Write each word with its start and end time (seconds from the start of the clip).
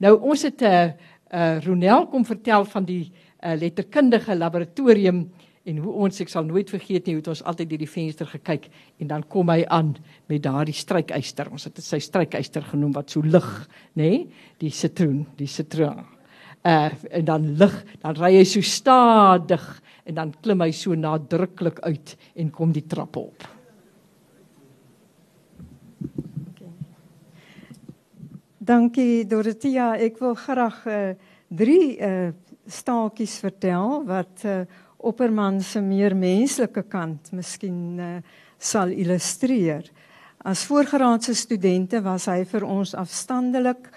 Nou 0.00 0.16
ons 0.32 0.42
het 0.42 0.62
'n 0.62 0.64
uh, 0.64 0.92
uh, 1.34 1.60
Ronel 1.64 2.06
kom 2.08 2.24
vertel 2.24 2.64
van 2.64 2.84
die 2.84 3.12
uh, 3.44 3.54
letterkundige 3.54 4.36
laboratorium 4.36 5.30
en 5.64 5.76
hoe 5.76 5.92
ons 5.92 6.20
ek 6.20 6.28
sal 6.32 6.44
nooit 6.44 6.70
vergeet 6.72 7.06
nie 7.06 7.14
hoe 7.18 7.28
ons 7.28 7.42
altyd 7.44 7.68
deur 7.68 7.82
die 7.82 7.90
venster 7.90 8.26
gekyk 8.26 8.70
en 8.98 9.10
dan 9.10 9.26
kom 9.28 9.52
hy 9.52 9.64
aan 9.68 9.92
met 10.26 10.42
daardie 10.42 10.74
strykyster. 10.74 11.50
Ons 11.52 11.68
het 11.68 11.76
dit 11.76 11.84
sy 11.84 12.00
strykyster 12.00 12.62
genoem 12.62 12.92
wat 12.96 13.10
so 13.10 13.20
lig, 13.20 13.68
nê? 13.94 14.08
Nee? 14.08 14.26
Die 14.58 14.72
sitroen, 14.72 15.26
die 15.36 15.46
sitroen. 15.50 16.06
Uh 16.64 16.90
en 17.10 17.24
dan 17.24 17.54
lig, 17.60 17.76
dan 18.00 18.16
ry 18.16 18.34
hy 18.38 18.44
so 18.44 18.60
stadig 18.60 19.82
en 20.04 20.14
dan 20.14 20.34
klim 20.42 20.60
hy 20.60 20.72
so 20.72 20.94
nadruklik 20.94 21.80
uit 21.80 22.16
en 22.36 22.50
kom 22.50 22.72
die 22.72 22.86
trappe 22.88 23.20
op. 23.20 23.59
Dankie 28.70 29.24
Dorothea. 29.26 29.96
Ek 29.98 30.20
wil 30.22 30.36
graag 30.38 30.76
uh, 30.86 30.98
drie 31.50 31.96
uh, 31.98 32.28
staaltjies 32.70 33.40
vertel 33.42 34.04
wat 34.06 34.44
uh, 34.46 34.60
Opperman 35.10 35.58
se 35.64 35.80
meer 35.82 36.14
menslike 36.14 36.84
kant 36.92 37.32
miskien 37.34 37.80
uh, 37.98 38.12
sal 38.62 38.92
illustreer. 38.94 39.88
As 40.46 40.62
voorgraadse 40.70 41.34
studente 41.34 41.98
was 42.04 42.28
hy 42.30 42.44
vir 42.46 42.68
ons 42.68 42.94
afstandelik. 42.94 43.90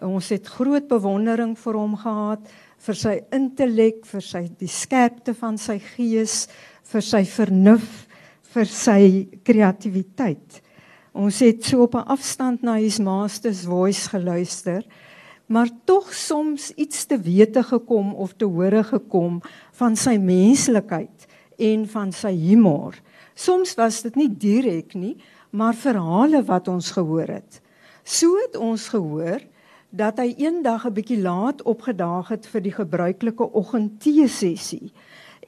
Ons 0.00 0.32
het 0.32 0.48
groot 0.56 0.88
bewondering 0.88 1.52
vir 1.60 1.82
hom 1.82 1.98
gehad 2.00 2.48
vir 2.86 3.00
sy 3.04 3.18
intellek, 3.28 4.06
vir 4.08 4.24
sy 4.24 4.46
die 4.56 4.72
skerpte 4.72 5.36
van 5.36 5.60
sy 5.60 5.76
gees, 5.92 6.46
vir 6.88 7.04
sy 7.04 7.26
vernuf, 7.28 8.06
vir 8.56 8.72
sy 8.72 9.00
kreatiwiteit. 9.44 10.63
Ons 11.14 11.38
het 11.44 11.62
so 11.62 11.84
op 11.86 11.94
'n 11.94 12.10
afstand 12.10 12.62
na 12.62 12.74
his 12.74 12.98
master's 12.98 13.62
voice 13.64 14.08
geluister, 14.08 14.82
maar 15.46 15.68
tog 15.84 16.14
soms 16.14 16.72
iets 16.74 17.04
te 17.04 17.20
wete 17.20 17.62
gekom 17.62 18.14
of 18.14 18.32
te 18.32 18.44
hore 18.44 18.84
gekom 18.84 19.40
van 19.72 19.96
sy 19.96 20.16
menslikheid 20.16 21.26
en 21.58 21.88
van 21.88 22.12
sy 22.12 22.34
humor. 22.34 22.94
Soms 23.34 23.74
was 23.74 24.02
dit 24.02 24.14
nie 24.14 24.28
direk 24.28 24.94
nie, 24.94 25.16
maar 25.50 25.74
verhale 25.74 26.42
wat 26.44 26.68
ons 26.68 26.90
gehoor 26.90 27.28
het. 27.28 27.60
So 28.02 28.36
het 28.46 28.56
ons 28.56 28.88
gehoor 28.88 29.40
dat 29.90 30.18
hy 30.18 30.34
eendag 30.36 30.84
'n 30.84 30.86
een 30.86 30.94
bietjie 30.94 31.20
laat 31.20 31.62
opgedaag 31.62 32.28
het 32.28 32.46
vir 32.46 32.60
die 32.60 32.72
gebruikelike 32.72 33.52
oggendtee 33.52 34.28
sessie. 34.28 34.92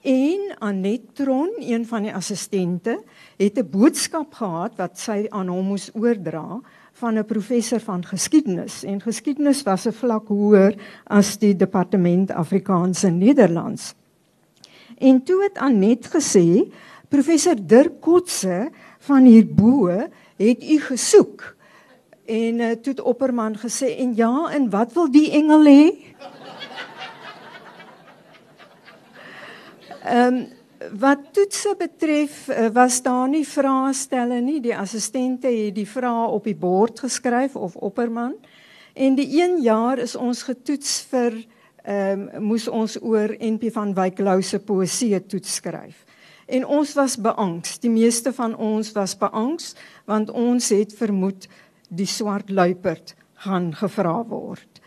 En 0.07 0.55
Anetron, 0.59 1.51
een 1.59 1.87
van 1.87 2.03
die 2.03 2.15
assistente, 2.15 3.01
het 3.37 3.59
'n 3.59 3.71
boodskap 3.71 4.35
gehad 4.35 4.77
wat 4.77 4.99
sy 4.99 5.27
aan 5.29 5.49
hom 5.49 5.67
moes 5.67 5.91
oordra 5.95 6.61
van 6.93 7.19
'n 7.19 7.25
professor 7.25 7.81
van 7.81 8.05
geskiedenis 8.05 8.85
en 8.85 9.01
geskiedenis 9.01 9.63
was 9.63 9.87
'n 9.87 9.93
vlak 9.93 10.29
hoër 10.29 10.75
as 11.05 11.39
die 11.39 11.57
departement 11.57 12.31
Afrikaanse 12.31 13.09
Nederlands. 13.09 13.95
En 14.99 15.23
toe 15.23 15.43
het 15.43 15.59
Anet 15.59 16.07
gesê, 16.07 16.71
professor 17.09 17.57
Dirk 17.67 18.01
Kotse 18.01 18.71
van 18.99 19.25
hierbo 19.25 19.87
het 20.37 20.71
u 20.71 20.81
gesoek. 20.81 21.57
En 22.25 22.55
uh, 22.59 22.71
toe 22.71 22.93
het 22.93 23.01
Opperman 23.01 23.57
gesê 23.59 23.97
en 23.99 24.15
ja, 24.15 24.51
en 24.51 24.71
wat 24.71 24.93
wil 24.93 25.11
die 25.11 25.31
engel 25.31 25.65
hê? 25.65 26.15
Ehm 30.07 30.35
um, 30.35 30.47
wat 30.99 31.19
toetse 31.33 31.75
betref 31.79 32.49
uh, 32.49 32.67
was 32.73 33.03
daar 33.03 33.29
nie 33.29 33.47
vraestelle 33.49 34.41
nie. 34.41 34.61
Die 34.61 34.77
assistente 34.77 35.49
het 35.49 35.75
die 35.75 35.89
vrae 35.89 36.29
op 36.29 36.45
die 36.45 36.55
bord 36.55 37.01
geskryf 37.01 37.57
of 37.57 37.75
Opperman. 37.77 38.35
En 38.95 39.17
die 39.17 39.41
een 39.41 39.57
jaar 39.63 39.99
is 39.99 40.15
ons 40.17 40.43
getoets 40.43 41.01
vir 41.11 41.41
ehm 41.83 42.29
um, 42.35 42.45
moes 42.53 42.69
ons 42.69 42.99
oor 43.03 43.35
NP 43.41 43.73
van 43.73 43.95
Wyk 43.95 44.19
Lou 44.19 44.43
se 44.43 44.59
poesie 44.59 45.27
toets 45.27 45.55
skryf. 45.55 46.05
En 46.47 46.67
ons 46.67 46.95
was 46.95 47.17
beangs. 47.17 47.79
Die 47.79 47.91
meeste 47.91 48.33
van 48.33 48.57
ons 48.57 48.93
was 48.93 49.17
beangs 49.19 49.75
want 50.05 50.31
ons 50.31 50.69
het 50.69 50.95
vermoed 50.95 51.49
die 51.89 52.07
swart 52.07 52.51
luiperd 52.51 53.15
gaan 53.35 53.75
gevra 53.75 54.23
word. 54.25 54.83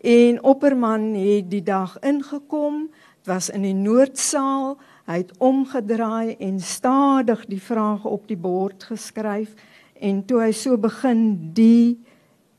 En 0.00 0.42
Opperman 0.42 1.14
het 1.14 1.50
die 1.50 1.62
dag 1.62 1.96
ingekom 2.00 2.90
was 3.26 3.48
in 3.50 3.64
die 3.66 3.74
noordsaal. 3.74 4.76
Hy 5.08 5.16
het 5.22 5.32
omgedraai 5.40 6.36
en 6.36 6.60
stadig 6.60 7.46
die 7.48 7.62
vrae 7.62 8.04
op 8.04 8.28
die 8.28 8.36
bord 8.36 8.84
geskryf 8.90 9.54
en 9.98 10.20
toe 10.28 10.42
hy 10.44 10.52
so 10.54 10.76
begin 10.78 11.52
die 11.56 11.98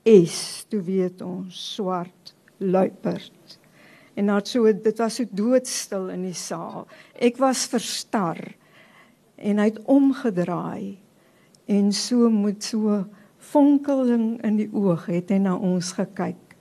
is, 0.03 0.65
toe 0.69 0.81
weet 0.83 1.21
ons 1.21 1.59
swart 1.75 2.33
luiperd. 2.57 3.59
En 4.19 4.27
dan 4.27 4.45
so 4.45 4.67
dit 4.73 4.97
was 4.99 5.15
so 5.15 5.29
doodstil 5.31 6.09
in 6.11 6.25
die 6.27 6.35
saal. 6.35 6.87
Ek 7.15 7.37
was 7.39 7.67
verstar. 7.71 8.41
En 9.39 9.61
hy 9.61 9.69
het 9.69 9.79
omgedraai 9.87 10.97
en 11.69 11.93
so 11.95 12.27
met 12.33 12.65
so 12.65 13.05
fonkeling 13.39 14.41
in 14.43 14.57
die 14.59 14.67
oog 14.75 15.05
het 15.07 15.31
hy 15.31 15.39
na 15.39 15.55
ons 15.55 15.93
gekyk. 15.95 16.57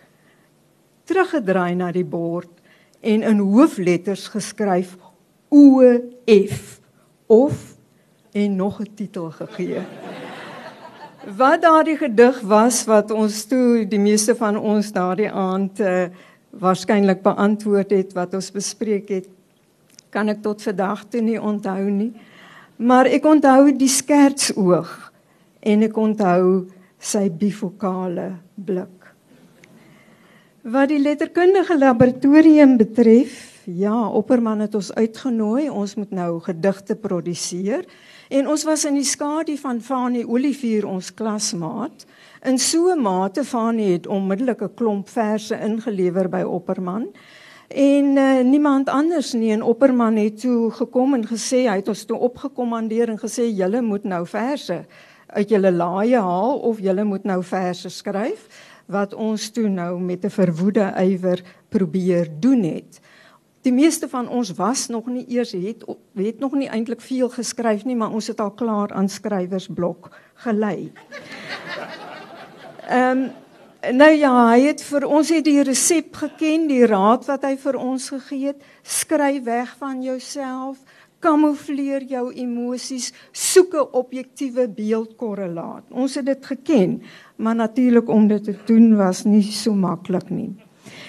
Teruggedraai 1.09 1.75
na 1.81 1.91
die 1.97 2.07
bord 2.07 2.53
en 3.01 3.23
in 3.23 3.39
hoofletters 3.39 4.29
geskryf 4.29 4.97
OF 5.49 6.81
of 7.27 7.77
en 8.33 8.57
nog 8.57 8.81
'n 8.81 8.95
titel 8.95 9.31
gegee. 9.31 9.81
Wat 11.37 11.63
daardie 11.63 11.97
gedig 11.97 12.41
was 12.41 12.85
wat 12.85 13.11
ons 13.11 13.45
toe 13.45 13.89
die 13.89 13.99
meeste 13.99 14.35
van 14.37 14.59
ons 14.59 14.93
daardie 14.93 15.31
aand 15.31 15.81
uh, 15.81 16.05
waarskynlik 16.51 17.23
beantwoord 17.23 17.91
het 17.91 18.13
wat 18.13 18.35
ons 18.35 18.51
bespreek 18.53 19.09
het, 19.09 19.29
kan 20.11 20.29
ek 20.29 20.43
tot 20.43 20.63
vandag 20.63 21.05
toe 21.09 21.21
nie 21.21 21.41
onthou 21.41 21.91
nie. 21.91 22.13
Maar 22.77 23.07
ek 23.07 23.25
onthou 23.25 23.77
die 23.77 23.89
skertsoog 23.89 25.13
en 25.61 25.83
ek 25.83 25.97
onthou 25.97 26.69
sy 26.99 27.29
bifokale 27.31 28.33
blik. 28.55 28.98
Wat 30.69 30.91
die 30.91 30.99
letterkundige 31.01 31.79
laboratorium 31.79 32.75
betref, 32.77 33.63
ja, 33.65 34.09
Opperman 34.09 34.61
het 34.61 34.75
ons 34.75 34.91
uitgenooi. 34.93 35.71
Ons 35.71 35.95
moet 35.97 36.11
nou 36.13 36.41
gedigte 36.45 36.97
produseer 36.97 37.87
en 38.29 38.49
ons 38.53 38.65
was 38.69 38.85
in 38.85 38.99
die 38.99 39.07
skadu 39.09 39.55
van 39.57 39.81
Fanie 39.81 40.27
Olivier 40.29 40.85
ons 40.85 41.09
klasmaat. 41.15 42.05
In 42.45 42.59
so 42.59 42.93
'n 42.93 43.01
mate 43.01 43.45
Fanie 43.45 43.93
het 43.93 44.07
onmiddellik 44.07 44.61
'n 44.63 44.75
klomp 44.75 45.09
verse 45.09 45.57
ingelewer 45.57 46.29
by 46.29 46.43
Opperman. 46.43 47.07
En 47.69 48.05
uh, 48.17 48.43
niemand 48.43 48.89
anders 48.89 49.33
nie 49.33 49.53
en 49.53 49.63
Opperman 49.63 50.17
het 50.17 50.41
toe 50.41 50.71
gekom 50.71 51.15
en 51.15 51.27
gesê 51.27 51.65
hy 51.69 51.77
het 51.77 51.89
ons 51.89 52.05
toe 52.05 52.19
opgekommandeer 52.19 53.09
en 53.09 53.19
gesê 53.19 53.49
julle 53.57 53.81
moet 53.81 54.05
nou 54.05 54.27
verse 54.27 54.85
uit 55.27 55.49
julle 55.49 55.73
laaie 55.73 56.17
haal 56.17 56.59
of 56.59 56.81
julle 56.81 57.05
moet 57.05 57.25
nou 57.25 57.43
verse 57.45 57.89
skryf 57.89 58.49
wat 58.89 59.15
ons 59.15 59.51
toe 59.53 59.69
nou 59.69 60.01
met 60.01 60.25
'n 60.25 60.31
verwoede 60.31 60.93
ywer 60.97 61.43
probeer 61.69 62.29
doen 62.41 62.63
het. 62.63 63.01
Die 63.63 63.73
meeste 63.73 64.09
van 64.09 64.29
ons 64.29 64.53
was 64.57 64.87
nog 64.89 65.07
nie 65.07 65.25
eers 65.29 65.53
het 65.53 65.85
het 66.15 66.39
nog 66.39 66.53
nie 66.53 66.69
eintlik 66.69 67.01
veel 67.01 67.29
geskryf 67.29 67.85
nie, 67.85 67.97
maar 67.97 68.11
ons 68.11 68.27
het 68.27 68.41
al 68.41 68.51
klaar 68.51 68.93
aan 68.93 69.09
skrywersblok 69.09 70.11
gelei. 70.35 70.93
Ehm 72.89 73.19
um, 73.19 73.31
nou 73.93 74.11
ja, 74.11 74.33
hy 74.51 74.61
het 74.67 74.83
vir 74.83 75.05
ons 75.07 75.29
het 75.31 75.45
die 75.45 75.63
resep 75.63 76.17
geken, 76.17 76.67
die 76.69 76.87
raad 76.87 77.27
wat 77.29 77.45
hy 77.47 77.55
vir 77.61 77.77
ons 77.79 78.09
gegee 78.11 78.47
het, 78.51 78.63
skryf 78.83 79.45
weg 79.45 79.75
van 79.79 80.03
jouself, 80.03 80.81
kamoufleer 81.19 82.05
jou 82.07 82.33
emosies, 82.33 83.13
soek 83.33 83.75
'n 83.75 83.89
objektiewe 83.93 84.69
beeldkorrelaat. 84.69 85.85
Ons 85.91 86.15
het 86.15 86.27
dit 86.27 86.47
geken, 86.47 87.03
maar 87.37 87.55
natuurlik 87.55 88.09
om 88.09 88.29
dit 88.29 88.45
te 88.45 88.57
doen 88.65 88.97
was 88.97 89.25
nie 89.25 89.43
so 89.43 89.75
maklik 89.75 90.31
nie. 90.31 90.55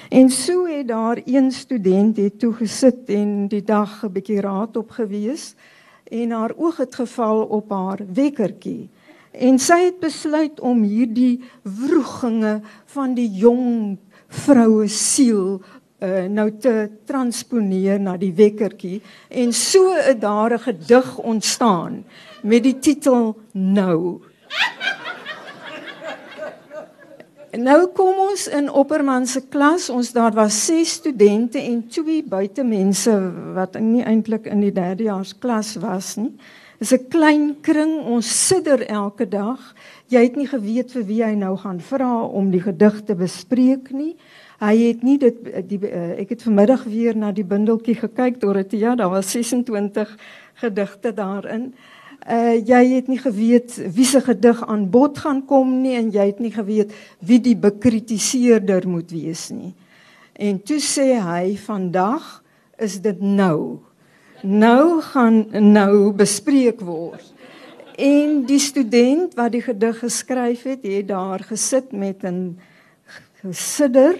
En 0.09 0.29
so 0.29 0.65
het 0.65 0.87
daar 0.87 1.21
een 1.25 1.51
student 1.51 2.17
het 2.17 2.39
toe 2.39 2.53
gesit 2.53 3.09
en 3.09 3.47
die 3.47 3.63
dag 3.63 4.03
'n 4.03 4.11
bietjie 4.11 4.41
raad 4.41 4.77
op 4.77 4.89
gewees 4.89 5.55
en 6.03 6.31
haar 6.31 6.53
oog 6.57 6.77
het 6.77 6.95
geval 6.95 7.43
op 7.45 7.69
haar 7.69 7.99
wekkertjie. 8.13 8.89
En 9.31 9.59
sy 9.59 9.83
het 9.83 9.99
besluit 9.99 10.59
om 10.59 10.81
hierdie 10.81 11.43
wroeginge 11.61 12.61
van 12.85 13.13
die 13.13 13.29
jong 13.29 13.97
vroue 14.27 14.87
siel 14.87 15.61
uh, 15.99 16.25
nou 16.29 16.51
te 16.57 16.89
transponeer 17.05 17.99
na 17.99 18.17
die 18.17 18.33
wekkertjie 18.33 19.01
en 19.29 19.53
so 19.53 19.93
'n 19.93 20.19
daar 20.19 20.53
'n 20.53 20.59
gedig 20.59 21.17
ontstaan 21.17 22.03
met 22.43 22.63
die 22.63 22.79
titel 22.79 23.35
Nou. 23.51 24.21
Nou 27.57 27.87
kom 27.97 28.13
ons 28.29 28.47
in 28.47 28.67
Opperman 28.69 29.25
se 29.27 29.41
klas. 29.49 29.89
Ons 29.89 30.11
daar 30.11 30.31
was 30.31 30.65
6 30.65 30.91
studente 30.91 31.57
en 31.57 31.87
twee 31.87 32.23
buitemense 32.23 33.15
wat 33.53 33.79
nie 33.79 34.03
eintlik 34.03 34.45
in 34.45 34.61
die 34.61 34.71
derdejaars 34.71 35.33
klas 35.37 35.75
was 35.81 36.15
nie. 36.15 36.35
Dis 36.79 36.93
'n 36.93 37.07
klein 37.09 37.59
kring, 37.61 38.05
ons 38.07 38.47
sidder 38.47 38.87
elke 38.87 39.27
dag. 39.27 39.59
Jy 40.07 40.21
het 40.23 40.35
nie 40.35 40.47
geweet 40.47 40.91
vir 40.91 41.03
wie 41.03 41.23
hy 41.23 41.33
nou 41.35 41.57
gaan 41.57 41.79
vra 41.79 42.23
om 42.23 42.51
die 42.51 42.61
gedig 42.63 43.03
te 43.03 43.15
bespreek 43.15 43.91
nie. 43.91 44.15
Hy 44.59 44.75
het 44.87 45.03
nie 45.03 45.17
dit 45.19 45.35
die 45.67 45.79
uh, 45.83 46.15
ek 46.23 46.29
het 46.29 46.43
vanmiddag 46.43 46.83
weer 46.83 47.17
na 47.17 47.31
die 47.31 47.43
bundeltjie 47.43 47.95
gekyk 47.99 48.39
Dorothea, 48.39 48.95
daar 48.95 49.11
was 49.11 49.31
26 49.31 50.15
gedigte 50.53 51.13
daarin. 51.13 51.73
Uh 52.23 52.55
jy 52.55 52.95
het 52.95 53.07
nie 53.07 53.19
geweet 53.19 53.75
wie 53.95 54.05
se 54.05 54.21
gedig 54.21 54.63
aan 54.67 54.89
bod 54.89 55.17
gaan 55.17 55.45
kom 55.45 55.81
nie 55.81 55.95
en 55.95 56.11
jy 56.11 56.25
het 56.31 56.39
nie 56.39 56.51
geweet 56.51 56.95
wie 57.19 57.39
die 57.39 57.55
bekritiseerder 57.55 58.87
moet 58.87 59.11
wees 59.11 59.49
nie. 59.49 59.73
En 60.33 60.63
toe 60.63 60.79
sê 60.79 61.19
hy 61.19 61.57
vandag 61.57 62.43
is 62.77 63.01
dit 63.01 63.19
nou. 63.19 63.88
Nou 64.41 65.01
gaan 65.01 65.47
nou 65.73 66.13
bespreek 66.15 66.79
word. 66.79 67.33
En 67.99 68.45
die 68.47 68.59
student 68.59 69.33
wat 69.35 69.51
die 69.51 69.61
gedig 69.61 69.99
geskryf 69.99 70.63
het, 70.63 70.85
het 70.87 71.07
daar 71.07 71.43
gesit 71.43 71.91
met 71.91 72.23
'n 72.23 72.59
gesidder 73.41 74.15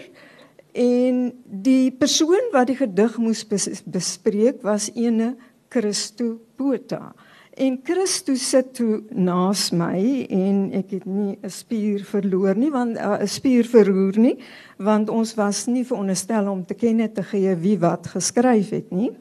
en 0.72 1.34
die 1.44 1.92
persoon 1.92 2.52
wat 2.52 2.68
die 2.68 2.76
gedig 2.76 3.18
moes 3.18 3.48
bespreek 3.86 4.62
was 4.62 4.92
ene 4.94 5.36
Christo 5.70 6.40
Botha. 6.56 7.14
En 7.54 7.80
Christo 7.84 8.36
sit 8.36 8.74
toe 8.74 9.02
naas 9.10 9.72
my 9.72 10.26
en 10.30 10.72
ek 10.74 10.92
het 10.92 11.06
nie 11.06 11.38
'n 11.42 11.50
spier 11.50 12.04
verloor 12.04 12.56
nie 12.56 12.72
want 12.72 12.98
eh, 12.98 13.22
'n 13.22 13.28
spier 13.28 13.66
verroer 13.66 14.18
nie 14.18 14.38
want 14.78 15.10
ons 15.10 15.34
was 15.34 15.66
nie 15.66 15.86
veronderstel 15.86 16.52
om 16.52 16.66
te 16.66 16.74
kenne 16.74 17.12
te 17.12 17.24
gee 17.24 17.56
wie 17.56 17.80
wat 17.80 18.08
geskryf 18.08 18.70
het 18.70 18.92
nie. 18.92 19.12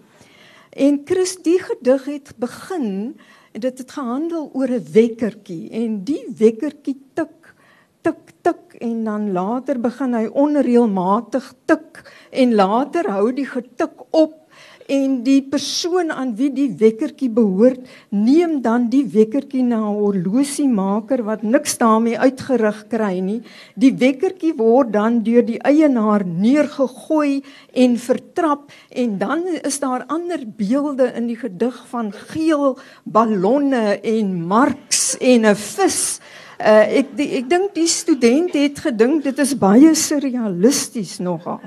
En 0.70 1.02
Chris 1.04 1.36
die 1.42 1.58
gedig 1.58 2.04
het 2.04 2.32
begin 2.36 3.16
en 3.52 3.60
dit 3.60 3.78
het 3.78 3.90
gehandel 3.92 4.50
oor 4.52 4.68
'n 4.68 4.86
wekkertjie 4.92 5.70
en 5.70 6.04
die 6.04 6.24
wekkertjie 6.36 7.00
tik 7.14 7.54
tik 8.02 8.32
tik 8.42 8.74
en 8.80 9.04
dan 9.04 9.32
later 9.32 9.80
begin 9.80 10.14
hy 10.14 10.26
onreëlmatig 10.26 11.54
tik 11.64 12.02
en 12.30 12.54
later 12.54 13.10
hou 13.10 13.32
die 13.32 13.46
getik 13.46 14.04
op 14.10 14.47
en 14.88 15.18
die 15.20 15.42
persoon 15.44 16.08
aan 16.14 16.30
wie 16.38 16.48
die 16.54 16.70
wekkertjie 16.80 17.28
behoort, 17.36 17.82
neem 18.08 18.58
dan 18.64 18.86
die 18.88 19.04
wekkertjie 19.12 19.62
na 19.62 19.82
'n 19.84 20.00
horlosiemaker 20.00 21.22
wat 21.24 21.42
niks 21.42 21.76
daarmee 21.78 22.18
uitgerig 22.18 22.86
kry 22.88 23.20
nie. 23.20 23.42
Die 23.76 23.92
wekkertjie 23.92 24.54
word 24.56 24.92
dan 24.92 25.22
deur 25.22 25.44
die 25.44 25.60
eienaar 25.60 26.24
neergegooi 26.24 27.42
en 27.72 27.96
vertrap 27.96 28.72
en 28.88 29.18
dan 29.18 29.44
is 29.62 29.78
daar 29.80 30.04
ander 30.08 30.40
beelde 30.56 31.12
in 31.14 31.26
die 31.26 31.36
gedig 31.36 31.86
van 31.88 32.12
geel 32.12 32.78
ballonne 33.04 34.00
en 34.00 34.46
Marx 34.46 35.16
en 35.20 35.44
'n 35.46 35.54
vis. 35.54 36.20
Uh, 36.58 36.98
ek 36.98 37.16
die, 37.16 37.28
ek 37.38 37.50
dink 37.50 37.74
die 37.74 37.86
student 37.86 38.54
het 38.54 38.78
gedink 38.78 39.22
dit 39.22 39.38
is 39.38 39.54
baie 39.54 39.94
surrealisties 39.94 41.18
nogal. 41.18 41.60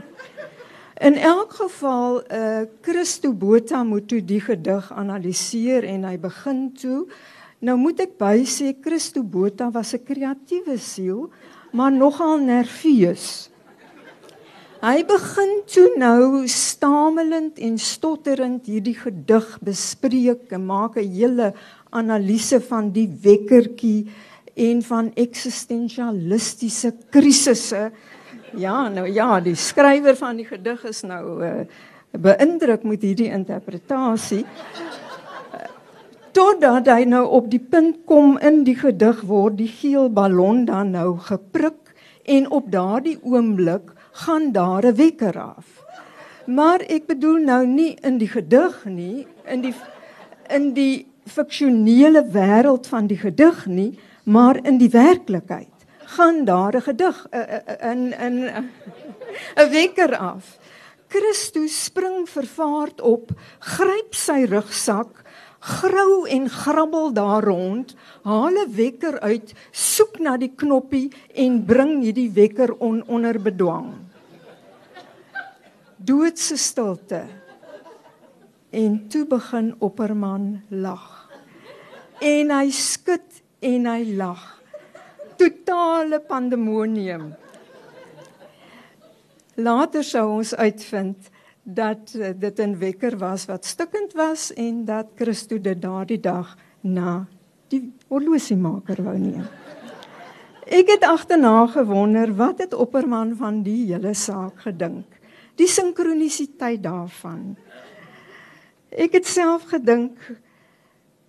In 1.02 1.16
elk 1.18 1.54
geval 1.58 2.22
uh 2.30 2.62
Christo 2.82 3.34
Botha 3.34 3.84
moet 3.84 4.08
toe 4.08 4.20
die 4.22 4.42
gedig 4.42 4.92
analiseer 4.94 5.82
en 5.90 6.04
hy 6.06 6.20
begin 6.22 6.60
toe. 6.78 7.08
Nou 7.66 7.74
moet 7.82 8.04
ek 8.06 8.20
by 8.22 8.44
sê 8.46 8.70
Christo 8.78 9.24
Botha 9.26 9.72
was 9.74 9.96
'n 9.98 10.04
kreatiewe 10.06 10.78
siel, 10.78 11.32
maar 11.74 11.90
nogal 11.90 12.38
nerveus. 12.46 13.50
Hy 14.82 15.02
begin 15.10 15.52
toe 15.66 15.90
nou 15.98 16.46
stamelend 16.46 17.58
en 17.58 17.82
stotterend 17.82 18.70
hierdie 18.70 18.98
gedig 19.02 19.58
bespreek 19.62 20.54
en 20.54 20.66
maak 20.70 21.02
'n 21.02 21.10
hele 21.18 21.54
analise 21.90 22.62
van 22.62 22.94
die 22.94 23.10
wekkertjie 23.10 24.06
en 24.54 24.82
van 24.82 25.12
eksistensialistiese 25.16 26.94
krisisse 27.10 27.90
Ja, 28.58 28.90
nou 28.90 29.08
ja, 29.08 29.40
die 29.40 29.56
skrywer 29.56 30.16
van 30.20 30.36
die 30.36 30.46
gedig 30.46 30.84
is 30.84 31.02
nou 31.08 31.40
uh, 31.40 31.52
beïndruk 32.12 32.84
met 32.84 33.04
hierdie 33.06 33.30
interpretasie. 33.32 34.44
Totdat 36.36 36.90
hy 36.92 37.06
nou 37.08 37.24
op 37.40 37.48
die 37.52 37.62
punt 37.64 38.02
kom 38.08 38.36
in 38.44 38.64
die 38.68 38.76
gedig 38.80 39.24
word 39.28 39.58
die 39.60 39.72
geel 39.72 40.12
ballon 40.12 40.66
dan 40.68 40.92
nou 40.96 41.16
geprik 41.24 41.96
en 42.28 42.50
op 42.52 42.68
daardie 42.72 43.18
oomblik 43.24 43.94
gaan 44.26 44.52
daar 44.52 44.86
'n 44.86 44.96
wekker 44.96 45.40
af. 45.40 45.68
Maar 46.46 46.82
ek 46.82 47.08
bedoel 47.08 47.40
nou 47.48 47.66
nie 47.66 47.96
in 48.04 48.18
die 48.18 48.28
gedig 48.28 48.86
nie, 48.86 49.28
in 49.46 49.62
die 49.62 49.76
in 50.50 50.74
die 50.74 51.08
fiksionele 51.26 52.26
wêreld 52.28 52.88
van 52.88 53.08
die 53.08 53.18
gedig 53.18 53.66
nie, 53.66 54.00
maar 54.24 54.60
in 54.64 54.78
die 54.78 54.90
werklikheid 54.90 55.71
gaan 56.12 56.46
daar 56.46 56.76
'n 56.76 56.82
gedig 56.82 57.28
in 57.92 58.14
in 58.28 58.38
'n 59.56 59.70
wekker 59.70 60.18
af. 60.18 60.58
Christus 61.08 61.84
spring 61.84 62.30
vervaard 62.30 63.02
op, 63.02 63.32
gryp 63.60 64.16
sy 64.16 64.46
rugsak, 64.50 65.24
grou 65.60 66.28
en 66.28 66.50
grabbel 66.50 67.14
daar 67.14 67.44
rond, 67.44 67.96
haal 68.24 68.56
'n 68.56 68.76
wekker 68.76 69.20
uit, 69.20 69.54
soek 69.72 70.20
na 70.20 70.38
die 70.38 70.54
knoppie 70.56 71.12
en 71.34 71.66
bring 71.66 72.02
hierdie 72.04 72.32
wekker 72.32 72.74
on, 72.78 73.04
onder 73.08 73.42
bedwang. 73.42 73.94
Doodse 75.96 76.58
stilte. 76.58 77.24
En 78.70 79.08
toe 79.08 79.26
begin 79.26 79.76
Opperman 79.80 80.62
lag. 80.70 81.30
En 82.20 82.52
hy 82.52 82.72
skud 82.72 83.44
en 83.60 83.86
hy 83.86 84.16
lag 84.16 84.61
totale 85.42 86.20
pandemonium. 86.20 87.32
Later 89.58 90.04
sou 90.06 90.26
ons 90.38 90.54
uitvind 90.56 91.30
dat 91.64 92.14
uh, 92.16 92.30
dit 92.38 92.60
'n 92.60 92.78
wekker 92.78 93.18
was 93.18 93.46
wat 93.46 93.66
stikkend 93.66 94.14
was 94.14 94.54
en 94.54 94.86
dat 94.86 95.08
Christo 95.16 95.62
dit 95.62 95.82
daardie 95.82 96.20
dag 96.20 96.58
na 96.82 97.26
die 97.68 97.94
horlosiemaker 98.08 99.04
wou 99.04 99.18
neem. 99.18 99.48
Ek 100.66 100.88
het 100.88 101.04
agterna 101.04 101.68
gewonder 101.68 102.36
wat 102.36 102.58
het 102.60 102.74
Opperman 102.74 103.36
van 103.36 103.64
die 103.64 103.94
hele 103.94 104.14
saak 104.14 104.62
gedink. 104.62 105.06
Die 105.56 105.68
sinkronisiteit 105.68 106.84
daarvan. 106.84 107.58
Ek 108.90 109.12
het 109.12 109.28
self 109.28 109.64
gedink 109.74 110.18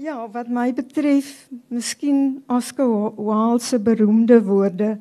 Ja, 0.02 0.25
wat 0.31 0.49
my 0.50 0.72
betref, 0.75 1.46
miskien 1.70 2.40
Oscar 2.50 3.12
Wilde 3.14 3.62
se 3.62 3.78
beroemde 3.78 4.40
woorde, 4.43 4.96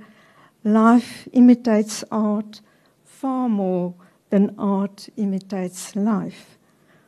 life 0.62 1.30
imitates 1.32 2.04
art 2.10 2.62
far 3.04 3.50
more 3.50 3.94
than 4.30 4.52
art 4.58 5.10
imitates 5.16 5.94
life. 5.94 6.58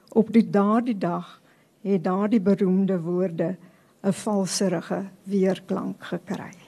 Op 0.09 0.33
die 0.33 0.49
daardie 0.49 0.97
dag 0.97 1.41
het 1.85 2.03
daardie 2.03 2.41
beroemde 2.41 2.97
woorde 3.01 3.57
'n 4.01 4.11
valserige 4.11 5.03
weerklank 5.23 6.03
gekry. 6.03 6.62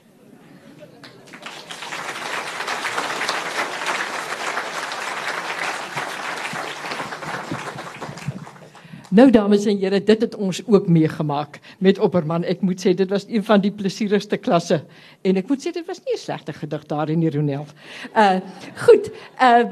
Nou 9.15 9.29
dames 9.31 9.63
en 9.65 9.77
here, 9.79 10.01
dit 10.03 10.21
het 10.21 10.33
ons 10.35 10.59
ook 10.65 10.87
meegemaak 10.91 11.59
met 11.79 11.99
Opperman. 12.03 12.43
Ek 12.43 12.63
moet 12.65 12.81
sê 12.83 12.91
dit 12.97 13.09
was 13.09 13.23
een 13.29 13.43
van 13.47 13.61
die 13.63 13.71
plesierigste 13.71 14.35
klasse 14.37 14.81
en 15.23 15.39
ek 15.39 15.47
moet 15.47 15.63
sê 15.63 15.71
dit 15.71 15.85
was 15.87 16.01
nie 16.03 16.17
'n 16.17 16.19
slegte 16.19 16.53
gedig 16.53 16.83
daar 16.85 17.09
in 17.09 17.23
die 17.23 17.31
Ronel. 17.31 17.65
Uh 18.11 18.39
goed. 18.85 19.11
Uh 19.39 19.71